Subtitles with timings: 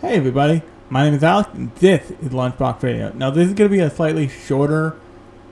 [0.00, 3.10] Hey everybody, my name is Alex, and this is Lunchbox Radio.
[3.14, 4.96] Now this is going to be a slightly shorter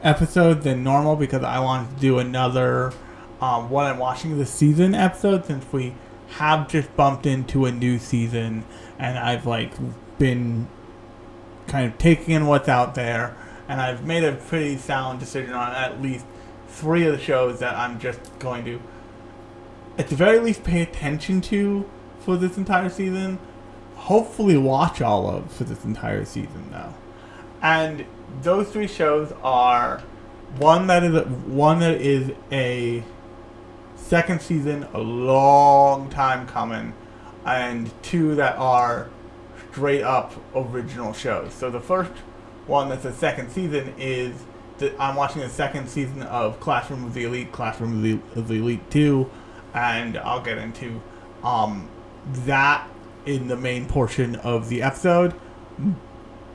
[0.05, 2.93] episode than normal because I wanted to do another
[3.41, 5.97] um, what I'm watching this season episode since we
[6.29, 8.65] have just bumped into a new season
[9.01, 9.73] and I've like
[10.17, 10.69] been
[11.67, 13.37] kind of taking in what's out there
[13.67, 16.25] and I've made a pretty sound decision on at least
[16.69, 18.81] three of the shows that I'm just going to
[19.99, 21.91] at the very least pay attention to
[22.21, 23.41] for this entire season
[24.07, 26.95] hopefully watch all of for this entire season though.
[27.61, 28.07] And
[28.41, 30.01] those three shows are
[30.59, 33.03] one that is a, one that is a
[33.97, 36.95] second season a long time coming
[37.45, 39.11] and two that are
[39.73, 41.53] straight up original shows.
[41.53, 42.13] So the first
[42.69, 44.45] one that's a second season is
[44.79, 48.47] that I'm watching the second season of Classroom of the Elite, Classroom of the, of
[48.47, 49.29] the Elite 2
[49.75, 51.03] and I'll get into
[51.43, 51.89] um,
[52.45, 52.89] that
[53.27, 55.35] in the main portion of the episode.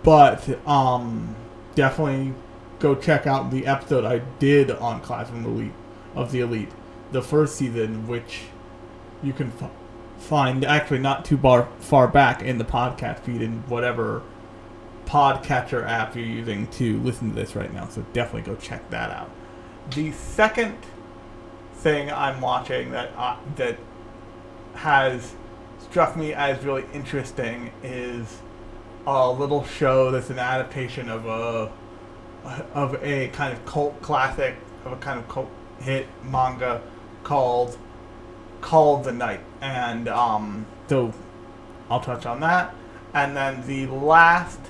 [0.03, 1.35] But um,
[1.75, 2.33] definitely
[2.79, 5.73] go check out the episode I did on Classroom Elite
[6.15, 6.71] of the Elite,
[7.11, 8.41] the first season, which
[9.21, 9.69] you can f-
[10.17, 14.23] find actually not too bar- far back in the podcast feed in whatever
[15.05, 17.87] podcatcher app you're using to listen to this right now.
[17.87, 19.29] So definitely go check that out.
[19.93, 20.77] The second
[21.75, 23.77] thing I'm watching that uh, that
[24.75, 25.35] has
[25.91, 28.39] struck me as really interesting is
[29.05, 31.69] a little show that's an adaptation of a
[32.73, 35.49] of a kind of cult classic of a kind of cult
[35.81, 36.81] hit manga
[37.23, 37.77] called
[38.61, 39.41] called the night.
[39.59, 41.13] And um so
[41.89, 42.73] I'll touch on that.
[43.13, 44.61] And then the last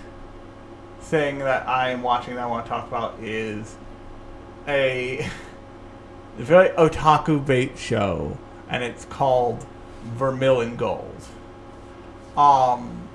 [1.01, 3.75] thing that I am watching that I want to talk about is
[4.67, 5.29] a
[6.37, 8.39] very otaku bait show.
[8.69, 9.67] And it's called
[10.17, 11.10] Vermeil in Gold.
[12.41, 13.07] Um,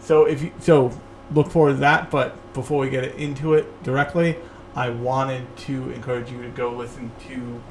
[0.00, 0.92] so if you so
[1.32, 2.10] look forward to that.
[2.10, 4.36] But before we get into it directly,
[4.74, 7.62] I wanted to encourage you to go listen to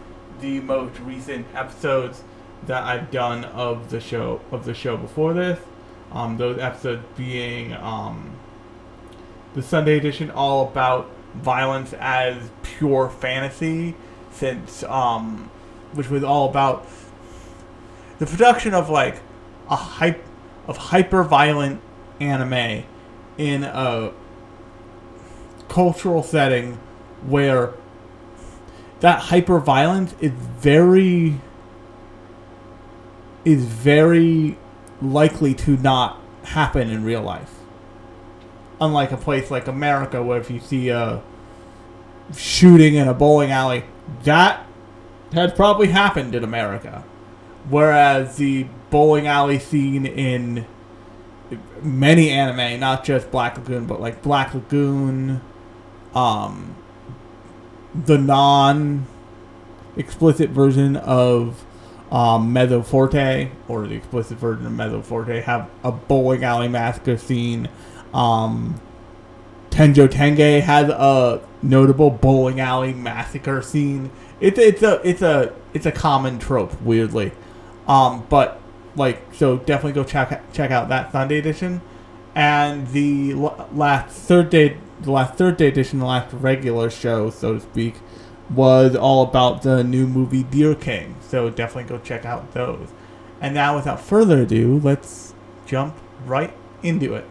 [0.42, 2.24] the most recent episodes
[2.66, 5.60] that I've done of the show of the show before this.
[6.12, 8.36] Um, those episodes being um,
[9.54, 13.96] the Sunday edition, all about violence as pure fantasy,
[14.32, 15.52] since um,
[15.94, 16.88] which was all about
[18.18, 19.22] the production of like
[19.70, 20.24] a hype
[20.70, 21.82] of hyper violent
[22.20, 22.84] anime
[23.40, 24.12] in a
[25.68, 26.76] cultural setting
[27.26, 27.74] where
[29.00, 31.42] that hyper violence is very
[33.44, 34.58] is very
[35.02, 37.56] likely to not happen in real life.
[38.80, 41.24] Unlike a place like America where if you see a
[42.36, 43.86] shooting in a bowling alley,
[44.24, 44.68] that
[45.34, 47.04] has probably happened in America.
[47.70, 50.66] Whereas the bowling alley scene in
[51.82, 55.42] many anime, not just Black Lagoon, but like Black Lagoon,
[56.14, 56.76] um,
[57.94, 59.08] the non
[59.98, 61.66] explicit version of
[62.12, 67.18] um, Mezzo Forte, or the explicit version of Mezzo Forte, have a bowling alley massacre
[67.18, 67.70] scene.
[68.14, 68.80] Um,
[69.70, 74.12] Tenjo Tenge has a notable bowling alley massacre scene.
[74.40, 77.32] It's it's a it's a it's a common trope, weirdly.
[77.88, 78.59] Um, but
[79.00, 81.82] like, so definitely go check check out that Sunday edition,
[82.36, 87.56] and the last third day, the last third day edition, the last regular show, so
[87.56, 87.96] to speak,
[88.50, 91.16] was all about the new movie Deer King.
[91.22, 92.90] So definitely go check out those.
[93.42, 95.34] And now, without further ado, let's
[95.66, 97.26] jump right into it.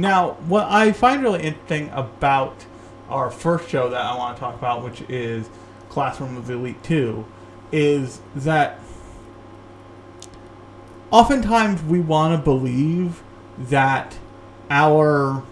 [0.00, 2.64] Now, what I find really interesting about
[3.10, 5.50] our first show that I want to talk about, which is
[5.90, 7.26] Classroom of Elite 2,
[7.70, 8.80] is that
[11.10, 13.22] oftentimes we want to believe
[13.58, 14.18] that
[14.70, 15.42] our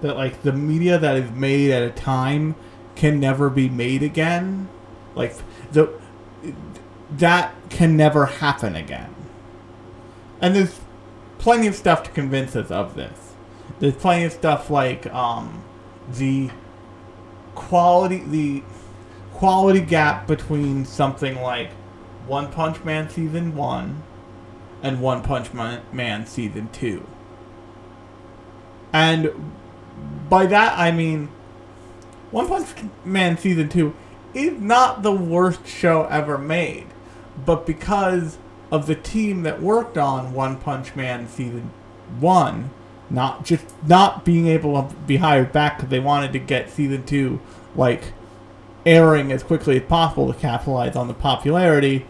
[0.00, 2.54] that like the media that is made at a time
[2.94, 4.70] can never be made again.
[5.14, 5.34] Like
[5.72, 5.92] the
[7.10, 9.14] that can never happen again.
[10.40, 10.80] And there's
[11.44, 13.34] plenty of stuff to convince us of this.
[13.78, 15.62] There's plenty of stuff like um,
[16.10, 16.50] the
[17.54, 18.62] quality the
[19.34, 21.70] quality gap between something like
[22.26, 24.02] one punch man season 1
[24.82, 27.06] and one punch man season 2
[28.92, 29.52] and
[30.28, 31.28] by that I mean
[32.30, 32.68] One Punch
[33.04, 33.94] Man season 2
[34.34, 36.88] is not the worst show ever made,
[37.46, 38.38] but because
[38.70, 41.70] of the team that worked on One Punch Man season
[42.20, 42.70] 1,
[43.10, 47.04] not just not being able to be hired back cuz they wanted to get season
[47.04, 47.40] 2
[47.76, 48.12] like
[48.86, 52.06] airing as quickly as possible to capitalize on the popularity,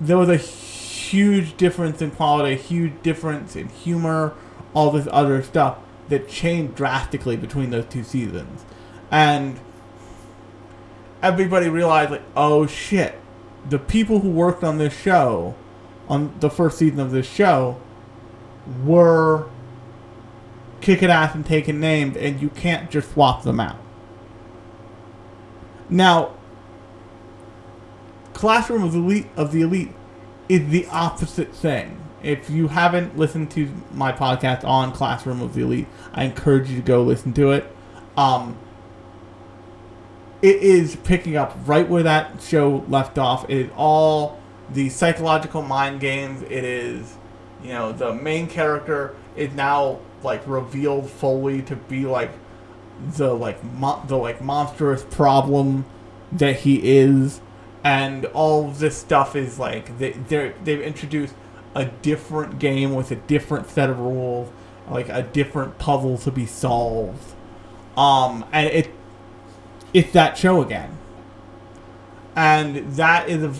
[0.00, 4.34] there was a huge difference in quality, a huge difference in humor,
[4.74, 8.64] all this other stuff that changed drastically between those two seasons.
[9.10, 9.58] And
[11.22, 13.18] everybody realized, like, oh shit,
[13.68, 15.54] the people who worked on this show,
[16.08, 17.80] on the first season of this show,
[18.84, 19.48] were
[20.80, 23.78] kicking ass and taking names, and you can't just swap them out.
[25.88, 26.34] Now,
[28.34, 29.92] Classroom of the Elite of the Elite
[30.48, 35.62] is the opposite thing if you haven't listened to my podcast on Classroom of the
[35.62, 37.64] Elite, I encourage you to go listen to it.
[38.16, 38.58] Um,
[40.42, 43.48] it is picking up right where that show left off.
[43.48, 44.40] It is all
[44.70, 46.42] the psychological mind games.
[46.42, 47.16] It is,
[47.62, 52.30] you know, the main character is now like revealed fully to be like
[53.16, 55.84] the like mo- the like monstrous problem
[56.32, 57.40] that he is,
[57.84, 61.34] and all this stuff is like they they they've introduced
[61.74, 64.50] a different game with a different set of rules,
[64.90, 67.34] like a different puzzle to be solved.
[67.96, 68.90] Um, and it
[69.92, 70.96] it's that show again.
[72.34, 73.54] And that is a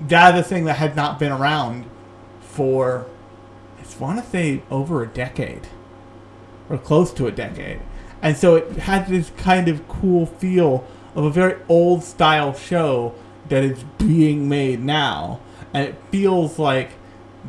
[0.00, 1.88] that is a thing that had not been around
[2.40, 3.06] for
[3.78, 5.66] I want to say over a decade
[6.68, 7.80] or close to a decade.
[8.22, 13.14] And so it had this kind of cool feel of a very old style show
[13.48, 15.40] that is being made now
[15.72, 16.90] and it feels like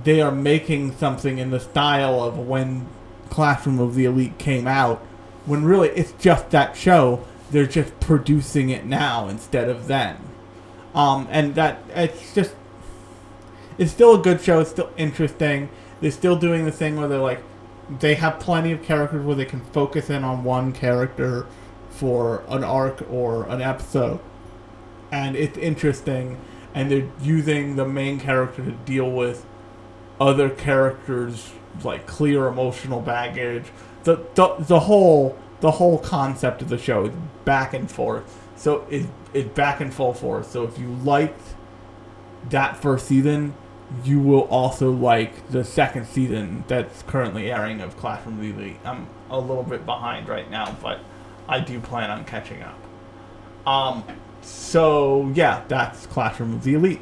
[0.03, 2.87] they are making something in the style of when
[3.29, 5.05] Classroom of the Elite came out,
[5.45, 7.25] when really it's just that show.
[7.51, 10.17] They're just producing it now instead of then.
[10.93, 12.55] Um, and that it's just
[13.77, 14.59] it's still a good show.
[14.59, 15.69] It's still interesting.
[16.01, 17.41] They're still doing the thing where they're like
[17.99, 21.47] they have plenty of characters where they can focus in on one character
[21.89, 24.19] for an arc or an episode,
[25.11, 26.37] and it's interesting
[26.73, 29.45] and they're using the main character to deal with
[30.19, 31.51] other characters
[31.85, 33.65] like clear emotional baggage.
[34.03, 37.13] The the, the whole the whole concept of the show is
[37.45, 38.47] back and forth.
[38.55, 40.51] So it it's back and full forth.
[40.51, 41.41] So if you liked
[42.49, 43.53] that first season,
[44.03, 48.77] you will also like the second season that's currently airing of Classroom Elite.
[48.83, 50.99] I'm a little bit behind right now, but
[51.47, 52.79] I do plan on catching up.
[53.67, 54.03] Um,
[54.41, 57.01] so yeah, that's Classroom of the Elite.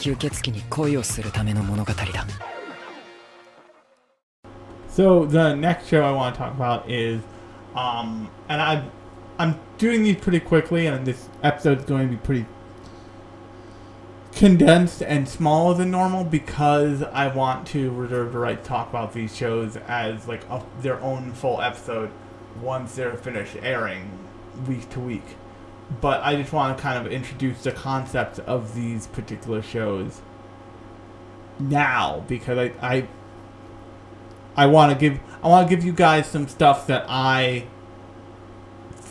[0.00, 2.04] 吸血鬼に恋をするための物語だ
[4.88, 7.20] So the next show I want to talk about is,
[7.74, 8.82] um, and I,
[9.38, 12.46] I'm doing these pretty quickly, and this episode is going to be pretty
[14.32, 19.12] condensed and smaller than normal because I want to reserve the right to talk about
[19.12, 22.10] these shows as like a, their own full episode
[22.62, 24.10] once they're finished airing
[24.66, 25.36] week to week.
[25.99, 30.21] But I just want to kind of introduce the concept of these particular shows
[31.59, 33.07] now because I I,
[34.55, 37.65] I want to give I want to give you guys some stuff that I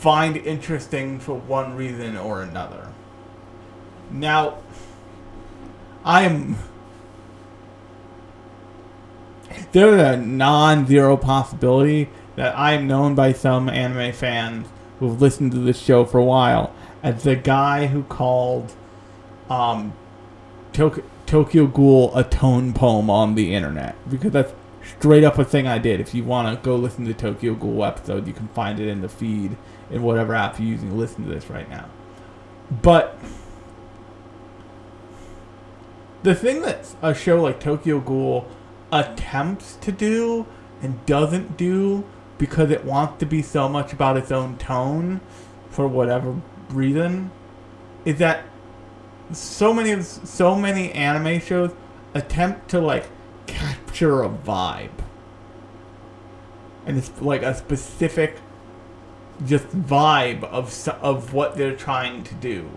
[0.01, 2.91] find interesting for one reason or another.
[4.09, 4.57] Now,
[6.03, 6.57] I am.
[9.71, 14.67] There's a non zero possibility that I am known by some anime fans
[15.01, 18.71] who've listened to this show for a while as the guy who called
[19.49, 19.93] um,
[20.73, 23.95] Tok- Tokyo Ghoul a tone poem on the internet.
[24.07, 24.53] Because that's
[24.97, 25.99] straight up a thing I did.
[25.99, 29.01] If you want to go listen to Tokyo Ghoul episode, you can find it in
[29.01, 29.57] the feed
[29.89, 31.89] in whatever app you're using to listen to this right now.
[32.69, 33.17] But
[36.21, 38.47] the thing that a show like Tokyo Ghoul
[38.91, 40.45] attempts to do
[40.79, 42.05] and doesn't do
[42.41, 45.21] because it wants to be so much about its own tone
[45.69, 47.29] for whatever reason
[48.03, 48.43] is that
[49.31, 51.71] so many of so many anime shows
[52.15, 53.05] attempt to like
[53.45, 54.89] capture a vibe.
[56.87, 58.37] And it's like a specific
[59.45, 62.67] just vibe of of what they're trying to do.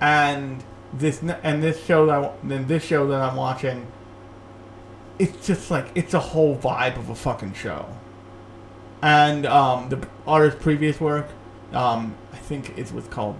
[0.00, 3.86] And this and this show that then this show that I'm watching
[5.20, 7.86] it's just like it's a whole vibe of a fucking show
[9.02, 11.28] and um, the artist's previous work
[11.72, 13.36] um, I think it was called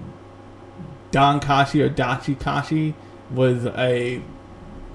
[1.10, 2.94] Don Kashi or Dagashi Kashi
[3.30, 4.22] was a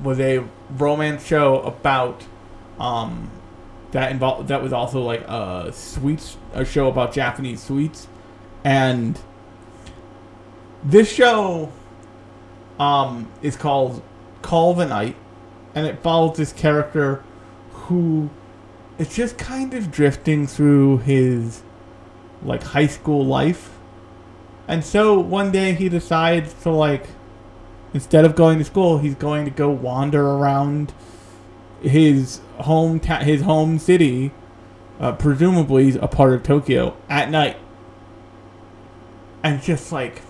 [0.02, 2.24] was a romance show about
[2.80, 3.30] um
[3.92, 8.08] that involved that was also like a sweets a show about Japanese sweets.
[8.64, 9.20] And
[10.84, 11.72] this show
[12.80, 14.02] um is called
[14.42, 15.16] Call the Night
[15.74, 17.24] and it follows this character
[17.72, 18.30] who
[19.02, 21.64] is just kind of drifting through his
[22.44, 23.78] like high school life
[24.68, 27.08] and so one day he decides to like
[27.94, 30.94] instead of going to school, he's going to go wander around
[31.82, 34.32] his home ta- his home city,
[35.00, 37.58] uh, presumably a part of Tokyo at night.
[39.44, 40.22] And just like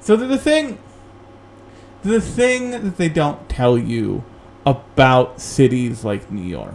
[0.00, 0.78] So the thing
[2.02, 4.24] the thing that they don't tell you
[4.66, 6.74] about cities like New York.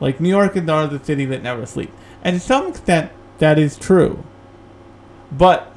[0.00, 1.92] Like New York is not the city that never sleeps.
[2.22, 4.24] And to some extent that is true.
[5.32, 5.74] But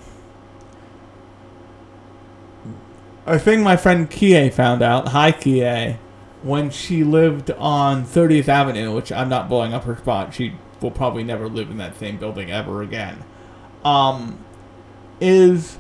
[3.25, 5.97] a thing my friend Kie found out, hi Kie,
[6.41, 10.91] when she lived on 30th Avenue, which I'm not blowing up her spot, she will
[10.91, 13.23] probably never live in that same building ever again,
[13.83, 14.39] um,
[15.19, 15.77] is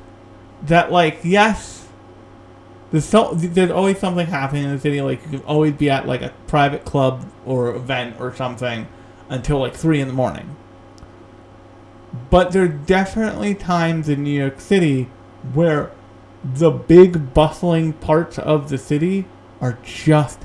[0.63, 1.78] that, like, yes,
[2.91, 6.07] there's, so, there's always something happening in the city, like, you can always be at,
[6.07, 8.87] like, a private club or event or something
[9.29, 10.55] until, like, 3 in the morning.
[12.29, 15.09] But there are definitely times in New York City
[15.53, 15.91] where
[16.43, 19.25] the big bustling parts of the city
[19.61, 20.39] are just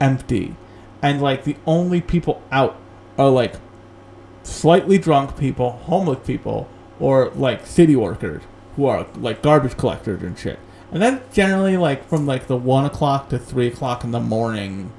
[0.00, 0.56] empty.
[1.02, 2.76] And like the only people out
[3.18, 3.54] are like
[4.42, 8.42] slightly drunk people, homeless people, or like city workers
[8.76, 10.58] who are like garbage collectors and shit.
[10.94, 14.92] And that's generally like from like the one o'clock to three o'clock in the morning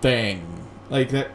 [0.00, 0.68] thing.
[0.88, 1.32] Like that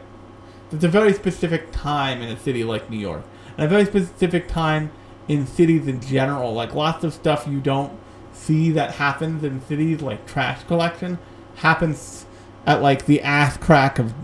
[0.72, 3.22] it's a very specific time in a city like New York.
[3.58, 4.90] And a very specific time
[5.28, 6.54] in cities in general.
[6.54, 7.92] Like lots of stuff you don't
[8.32, 11.18] see that happens in cities like trash collection
[11.56, 12.26] happens
[12.66, 14.14] at like the ass crack of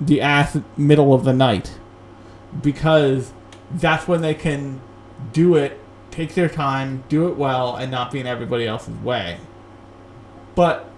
[0.00, 1.78] the ass middle of the night.
[2.60, 3.32] Because
[3.70, 4.80] that's when they can
[5.32, 5.78] do it,
[6.14, 9.38] take their time, do it well, and not be in everybody else's way.
[10.54, 10.88] But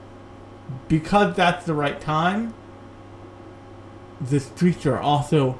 [0.89, 2.55] because that's the right time,
[4.21, 5.59] the streets are also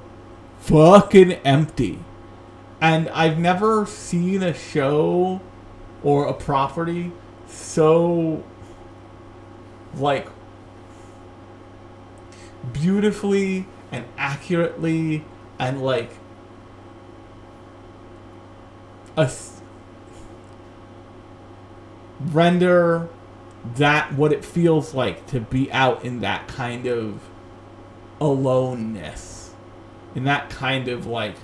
[0.59, 2.01] fucking empty.
[2.81, 5.41] And I've never seen a show
[6.03, 7.13] or a property
[7.47, 8.45] so
[9.95, 10.29] like
[12.73, 15.25] beautifully and accurately
[15.59, 16.11] and like
[19.17, 19.31] a
[22.21, 23.09] render
[23.77, 27.21] that what it feels like to be out in that kind of
[28.21, 29.55] aloneness.
[30.15, 31.37] In that kind of like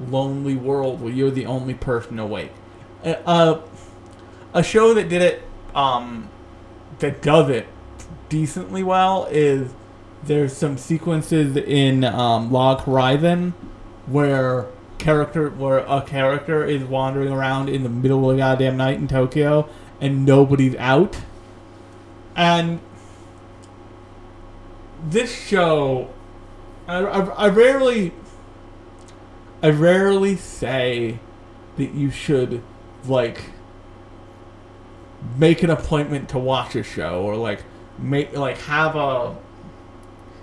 [0.00, 2.52] lonely world where you're the only person awake.
[3.04, 3.62] A, a,
[4.54, 5.42] a show that did it
[5.74, 6.28] um
[6.98, 7.66] that does it
[8.28, 9.72] decently well is
[10.22, 13.54] there's some sequences in um, Log Horizon
[14.06, 14.66] where
[15.02, 19.08] character where a character is wandering around in the middle of the goddamn night in
[19.08, 19.68] Tokyo
[20.00, 21.16] and nobody's out.
[22.34, 22.80] And
[25.04, 26.10] this show,
[26.86, 28.12] I, I, I rarely,
[29.62, 31.18] I rarely say
[31.76, 32.62] that you should
[33.04, 33.50] like
[35.36, 37.64] make an appointment to watch a show or like
[37.98, 39.36] make like have a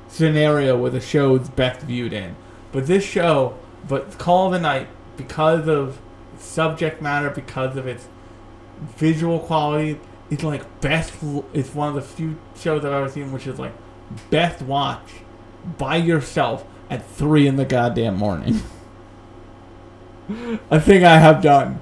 [0.07, 2.35] scenario where the show is best viewed in.
[2.71, 5.99] But this show, but Call of the Night, because of
[6.37, 8.07] subject matter, because of its
[8.97, 11.13] visual quality, it's like best.
[11.53, 13.73] It's one of the few shows I've ever seen which is like
[14.29, 15.09] best watch
[15.77, 18.61] by yourself at three in the goddamn morning.
[20.71, 21.81] I think I have done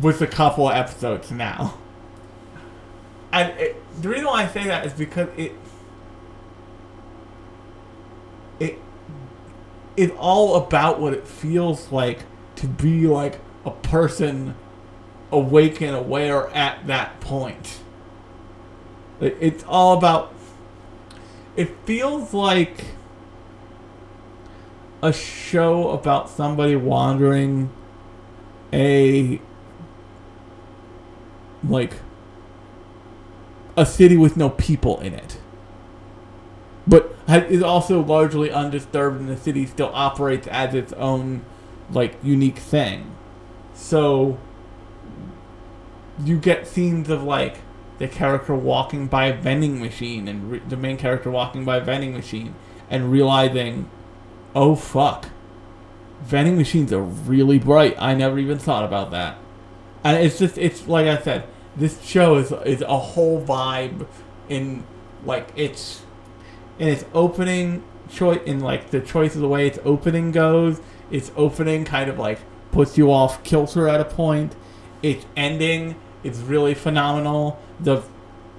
[0.00, 1.78] with a couple episodes now.
[3.32, 5.52] And it, the reason why I say that is because it
[8.58, 8.78] it
[10.00, 12.20] is all about what it feels like
[12.56, 14.54] to be like a person
[15.30, 17.80] awake and aware at that point.
[19.20, 20.32] It's all about.
[21.54, 22.86] It feels like
[25.02, 27.70] a show about somebody wandering
[28.72, 29.38] a
[31.68, 31.96] like
[33.76, 35.36] a city with no people in it
[36.90, 37.14] but
[37.48, 41.44] is also largely undisturbed and the city still operates as its own
[41.90, 43.16] like unique thing.
[43.72, 44.38] So
[46.22, 47.58] you get scenes of like
[47.98, 51.80] the character walking by a vending machine and re- the main character walking by a
[51.80, 52.54] vending machine
[52.90, 53.88] and realizing
[54.54, 55.28] oh fuck.
[56.22, 57.94] Vending machines are really bright.
[57.98, 59.38] I never even thought about that.
[60.02, 64.06] And it's just it's like i said this show is is a whole vibe
[64.48, 64.84] in
[65.24, 66.02] like it's
[66.80, 71.30] in its opening choice in like the choice of the way its opening goes its
[71.36, 72.38] opening kind of like
[72.70, 74.54] puts you off kilter at a point.
[75.02, 77.58] Its ending is really phenomenal.
[77.80, 78.02] The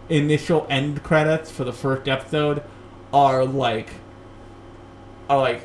[0.10, 2.64] initial end credits for the first episode
[3.14, 3.90] are like
[5.30, 5.62] are like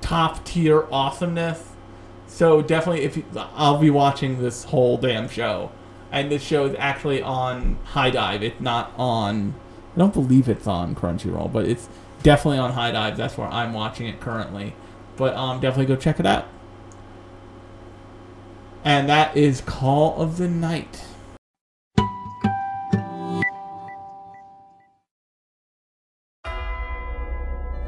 [0.00, 1.72] top tier awesomeness.
[2.26, 5.70] So definitely, if you, I'll be watching this whole damn show,
[6.10, 8.42] and this show is actually on HIDIVE.
[8.42, 9.54] It's not on.
[9.94, 11.88] I don't believe it's on Crunchyroll, but it's
[12.22, 13.16] definitely on HIDIVE.
[13.16, 14.74] That's where I'm watching it currently.
[15.16, 16.46] But um, definitely go check it out.
[18.84, 21.04] And that is Call of the Night.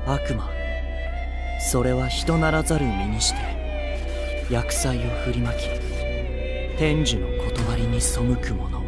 [0.06, 0.48] Akuma.
[7.88, 8.82] に背く者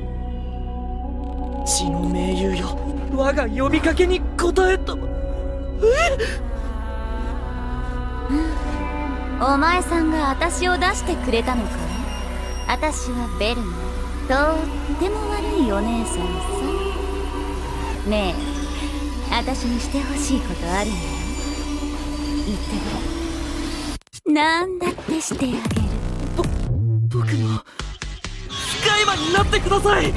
[1.67, 2.79] 血の盟友よ。
[3.15, 4.23] 我が呼びかけに応
[4.69, 4.95] えた。
[9.43, 11.71] お前さんが私を出してくれたのか
[12.69, 13.73] 私はベルナ
[14.29, 14.61] と
[14.95, 16.23] っても悪いお姉さんさ。
[18.09, 18.35] ね
[19.31, 20.97] え私にしてほしいことあるの？
[20.97, 21.01] よ
[22.47, 22.65] 言って
[24.25, 25.61] ごらんなんだってしてあげる。
[27.09, 27.27] 僕
[28.81, 30.13] も使い魔になってください。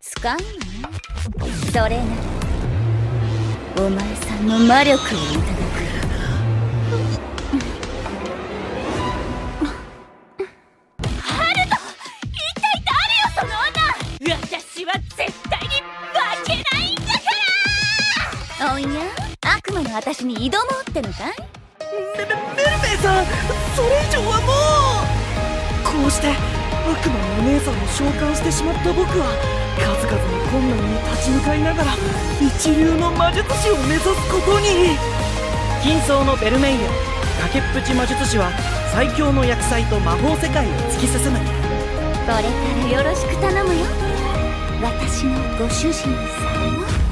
[0.00, 0.44] 使うのね
[1.72, 2.04] それな。
[3.76, 5.76] らお前さんの魔力をいただく。
[11.20, 11.76] ハルト
[12.32, 13.50] 一体誰よその
[14.28, 14.36] 女。
[14.36, 17.18] 私は絶対に負けないんだか
[18.60, 18.74] ら。
[18.74, 18.86] おや
[19.42, 21.45] 悪魔の私に挑もうってのかい？
[26.92, 29.34] 悪魔のお姉さんを召喚してしまった僕は
[29.78, 31.92] 数々の困難に立ち向かいながら
[32.40, 34.96] 一流の魔術師を目指すことに。
[35.82, 36.80] 金層のベルメイユ
[37.40, 38.50] 崖っぷち魔術師は
[38.92, 42.42] 最強の薬剤と魔法世界を突き進むこれから
[42.90, 43.86] よろしく頼むよ。
[44.82, 47.05] 私のご主人様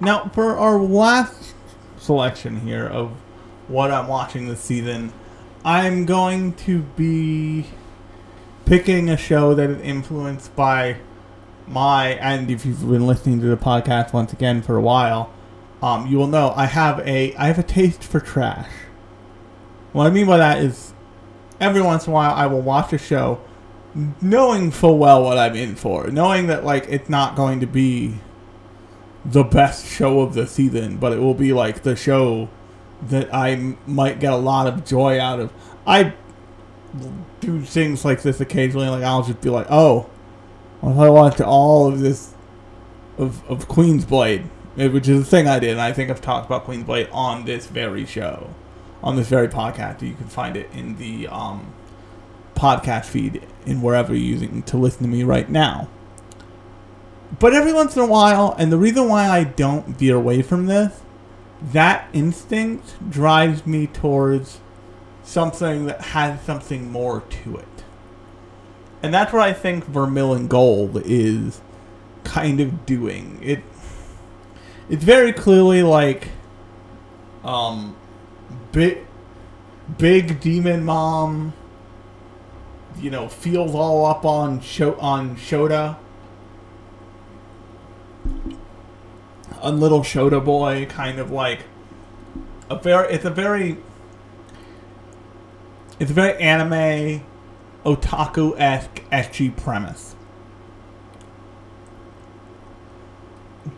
[0.00, 1.54] Now, for our last
[1.98, 3.12] selection here of
[3.68, 5.12] what I'm watching this season,
[5.64, 7.66] I'm going to be
[8.64, 10.96] picking a show that is influenced by
[11.68, 15.32] my, and if you've been listening to the podcast once again for a while,
[15.80, 18.70] um, you will know I have a I have a taste for trash.
[19.92, 20.92] What I mean by that is,
[21.60, 23.40] every once in a while I will watch a show,
[24.20, 28.16] knowing full well what I'm in for, knowing that like it's not going to be
[29.24, 32.48] the best show of the season, but it will be like the show
[33.02, 35.52] that I might get a lot of joy out of.
[35.86, 36.14] I
[37.40, 38.88] do things like this occasionally.
[38.88, 40.08] Like I'll just be like, "Oh,
[40.82, 42.34] I watch all of this
[43.18, 44.44] of, of Queen's Blade,
[44.76, 47.08] eh, which is a thing I did, and I think I've talked about Queen's Blade
[47.12, 48.50] on this very show,
[49.02, 50.02] on this very podcast.
[50.02, 51.72] You can find it in the um,
[52.56, 55.88] podcast feed in wherever you're using to listen to me right now.
[57.38, 60.66] But every once in a while, and the reason why I don't veer away from
[60.66, 61.02] this,
[61.60, 64.60] that instinct drives me towards
[65.22, 67.84] something that has something more to it.
[69.02, 71.60] And that's what I think Vermeil in Gold is
[72.24, 73.38] kind of doing.
[73.42, 73.62] It
[74.88, 76.28] it's very clearly like
[77.44, 77.96] um
[78.72, 78.98] big
[79.98, 81.52] big demon mom
[83.00, 85.96] you know feels all up on Sho- on Shota
[89.60, 91.64] on little Shota boy kind of like
[92.70, 93.78] a very it's a very
[95.98, 97.24] it's a very anime
[97.84, 100.14] otaku esque ecchi premise.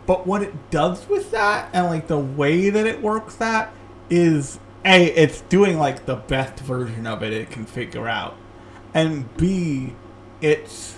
[0.05, 3.71] But what it does with that and like the way that it works that
[4.09, 8.35] is A, it's doing like the best version of it it can figure out.
[8.99, 9.95] And B,
[10.41, 10.97] it's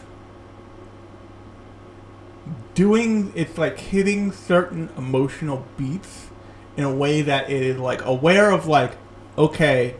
[2.74, 6.32] doing it's like hitting certain emotional beats
[6.76, 8.98] in a way that it is like aware of like
[9.38, 9.94] okay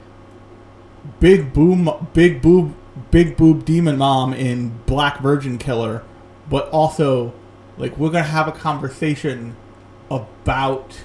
[1.20, 2.74] big boom big boob
[3.12, 6.04] big boob demon mom in black virgin killer
[6.50, 7.32] but also
[7.78, 9.56] like we're gonna have a conversation
[10.10, 10.98] about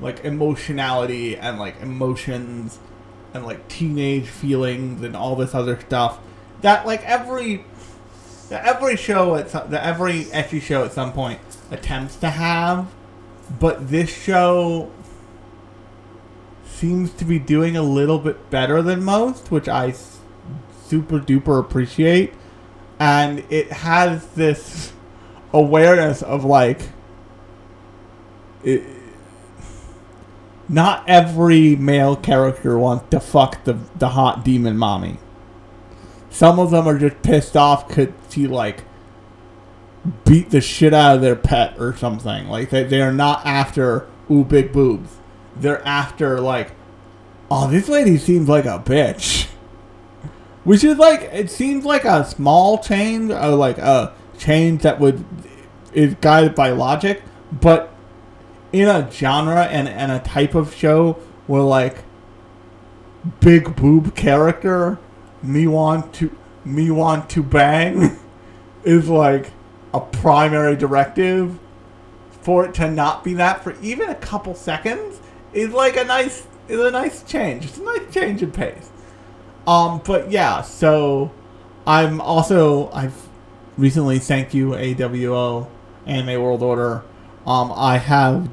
[0.00, 2.80] like emotionality and like emotions
[3.34, 6.18] and like teenage feelings and all this other stuff
[6.62, 7.64] that like every
[8.48, 11.38] that every show at some, that every ecchi show at some point
[11.70, 12.88] attempts to have
[13.60, 14.90] but this show
[16.78, 19.94] seems to be doing a little bit better than most, which I
[20.86, 22.34] super duper appreciate.
[23.00, 24.92] And it has this
[25.52, 26.90] awareness of like,
[28.62, 28.84] it,
[30.68, 35.18] not every male character wants to fuck the the hot demon mommy.
[36.30, 38.84] Some of them are just pissed off because she like
[40.24, 42.48] beat the shit out of their pet or something.
[42.48, 45.16] Like they, they are not after ooh big boobs.
[45.56, 46.72] They're after like,
[47.50, 49.46] oh this lady seems like a bitch.
[50.64, 55.24] Which is like it seems like a small change, or like a change that would
[55.94, 57.92] is guided by logic, but
[58.72, 61.12] in a genre and, and a type of show
[61.46, 62.04] where like
[63.40, 64.98] big boob character
[65.42, 68.18] me want to me want to bang
[68.84, 69.50] is like
[69.94, 71.58] a primary directive
[72.42, 75.20] for it to not be that for even a couple seconds
[75.52, 77.64] is like a nice is a nice change.
[77.64, 78.90] It's a nice change in pace.
[79.66, 81.32] Um, but yeah, so
[81.86, 83.28] I'm also I've
[83.76, 85.68] recently thank you AWO
[86.06, 87.02] Anime World Order.
[87.46, 88.50] Um, I have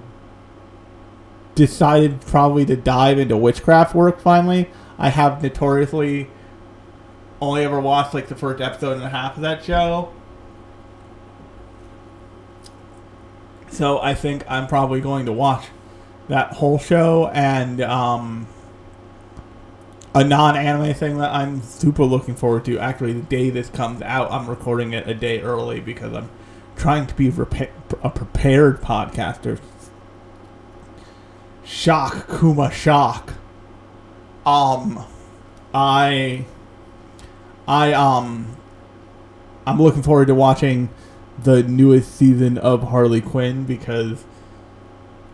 [1.55, 4.69] decided probably to dive into witchcraft work finally.
[4.97, 6.29] I have notoriously
[7.41, 10.11] only ever watched like the first episode and a half of that show.
[13.69, 15.67] So I think I'm probably going to watch
[16.27, 18.47] that whole show and um,
[20.13, 22.79] a non-anime thing that I'm super looking forward to.
[22.79, 26.29] Actually, the day this comes out, I'm recording it a day early because I'm
[26.77, 29.59] trying to be a prepared podcaster.
[31.65, 33.33] Shock, Kuma, shock.
[34.45, 35.03] Um,
[35.73, 36.45] I,
[37.67, 38.55] I um,
[39.65, 40.89] I'm looking forward to watching
[41.41, 44.23] the newest season of Harley Quinn because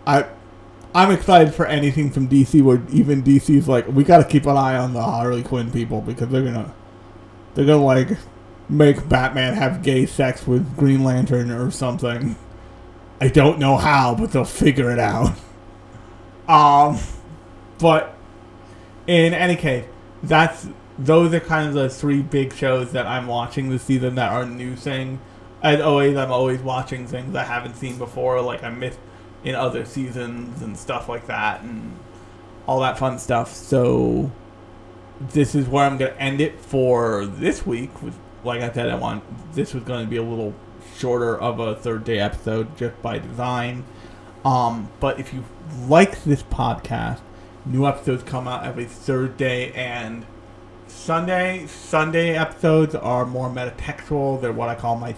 [0.08, 0.26] I
[0.96, 4.58] I'm excited for anything from DC where even DC's like we got to keep an
[4.58, 6.74] eye on the Harley Quinn people because they're gonna
[7.54, 8.18] they're gonna like
[8.70, 12.36] make Batman have gay sex with Green Lantern or something.
[13.20, 15.36] I don't know how, but they'll figure it out.
[16.48, 16.98] Um,
[17.80, 18.16] but
[19.08, 19.86] in any case,
[20.24, 24.32] that's those are kind of the three big shows that I'm watching this season that
[24.32, 25.20] are new thing.
[25.64, 29.00] As always, I'm always watching things I haven't seen before, like I missed
[29.44, 31.98] in other seasons and stuff like that, and
[32.68, 33.54] all that fun stuff.
[33.54, 34.32] So
[35.20, 37.92] this is where I'm gonna end it for this week.
[38.44, 39.24] Like I said, I want
[39.54, 40.54] this was to be a little
[40.98, 43.86] shorter of a third day episode just by design.
[44.44, 45.44] Um, but if you
[45.88, 47.20] like this podcast,
[47.66, 50.26] new episodes come out every Thursday and
[50.88, 51.66] Sunday.
[51.68, 54.42] Sunday episodes are more metatextual.
[54.42, 55.16] They're what I call my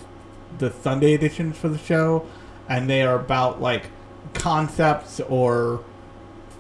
[0.60, 2.28] the Sunday editions for the show,
[2.70, 3.86] and they are about like
[4.34, 5.84] concepts or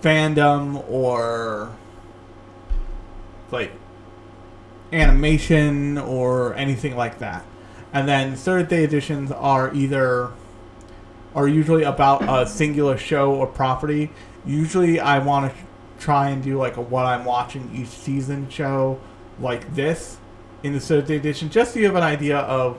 [0.01, 1.75] fandom or
[3.51, 3.71] like
[4.91, 7.45] animation or anything like that.
[7.93, 10.31] And then Thursday editions are either
[11.35, 14.09] are usually about a singular show or property.
[14.45, 15.59] Usually, I want to
[15.99, 18.99] try and do like a what I'm watching each season show
[19.39, 20.17] like this
[20.63, 22.77] in the Thursday edition, just so you have an idea of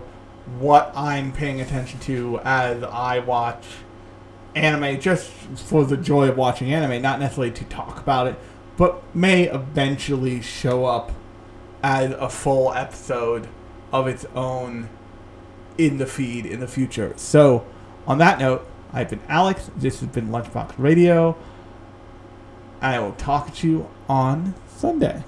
[0.59, 3.65] what I'm paying attention to as I watch
[4.55, 8.39] anime, just for the joy of watching anime, not necessarily to talk about it,
[8.77, 11.13] but may eventually show up
[11.83, 13.49] as a full episode
[13.93, 14.89] of its own
[15.77, 17.13] in the feed in the future.
[17.17, 17.67] So,
[18.07, 19.71] on that note, I've been Alex.
[19.77, 21.37] This has been Lunchbox Radio.
[22.81, 25.25] I will talk to you on Sunday.